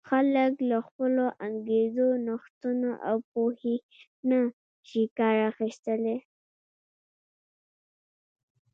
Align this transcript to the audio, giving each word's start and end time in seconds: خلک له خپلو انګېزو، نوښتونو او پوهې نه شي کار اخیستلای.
خلک 0.09 0.53
له 0.69 0.77
خپلو 0.87 1.25
انګېزو، 1.45 2.07
نوښتونو 2.25 2.89
او 3.09 3.15
پوهې 3.31 3.75
نه 4.29 4.39
شي 4.87 5.03
کار 5.17 5.37
اخیستلای. 5.51 6.17